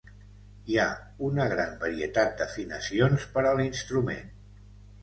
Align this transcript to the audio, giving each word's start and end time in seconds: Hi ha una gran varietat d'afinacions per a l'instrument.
Hi 0.71 0.79
ha 0.79 0.85
una 1.27 1.45
gran 1.51 1.75
varietat 1.83 2.35
d'afinacions 2.41 3.31
per 3.37 3.47
a 3.53 3.57
l'instrument. 3.63 4.35